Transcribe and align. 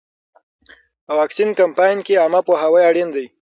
په 1.05 1.11
واکسین 1.19 1.49
کمپاین 1.59 1.97
کې 2.05 2.21
عامه 2.21 2.41
پوهاوی 2.47 2.81
اړین 2.89 3.09
دی. 3.15 3.25